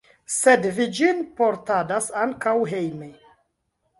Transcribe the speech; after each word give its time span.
Sed 0.35 0.63
vi 0.77 0.87
ĝin 0.99 1.19
portadas 1.41 2.09
ankaŭ 2.23 2.55
hejme. 2.73 3.13